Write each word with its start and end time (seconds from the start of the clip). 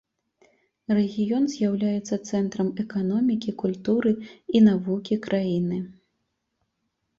Рэгіён 0.99 1.43
з'яўляецца 1.55 2.15
цэнтрам 2.29 2.67
эканомікі, 2.85 3.55
культуры 3.61 4.11
і 4.57 4.65
навукі 4.71 5.21
краіны. 5.29 5.81